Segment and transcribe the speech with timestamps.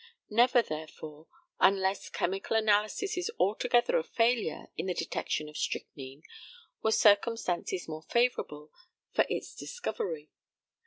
[0.31, 1.27] Never, therefore,
[1.59, 6.23] unless chemical analysis is altogether a failure in the detection of strychnine,
[6.81, 8.71] were circumstances more favourable
[9.13, 10.31] for its discovery.